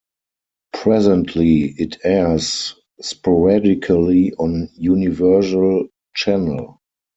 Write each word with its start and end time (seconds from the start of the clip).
Presently 0.73 1.69
it 1.77 1.97
airs 2.03 2.73
sporadically 3.01 4.33
on 4.33 4.67
Universal 4.75 5.89
Channel. 6.15 6.81